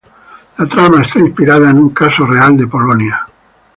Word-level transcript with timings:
La 0.57 0.65
trama 0.65 1.03
está 1.03 1.19
inspirada 1.19 1.69
en 1.69 1.77
un 1.77 1.89
caso 1.89 2.25
real 2.25 2.57
de 2.57 2.65
Polonia. 2.65 3.23